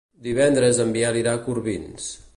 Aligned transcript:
Divendres 0.27 0.79
en 0.85 0.95
Biel 0.97 1.19
irà 1.21 1.37
a 1.39 1.43
Corbins. 1.49 2.13